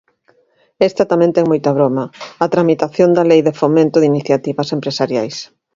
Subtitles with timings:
[0.87, 2.03] Esta tamén ten moita broma,
[2.43, 5.35] a tramitación da Lei de fomento de iniciativas empresariais.